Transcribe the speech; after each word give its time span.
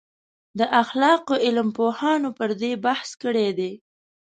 د 0.59 0.61
اخلاقو 0.81 1.33
علم 1.45 1.67
پوهانو 1.77 2.29
پر 2.37 2.49
دې 2.61 2.71
بحث 2.85 3.09
کړی 3.23 3.49
دی. 3.59 3.71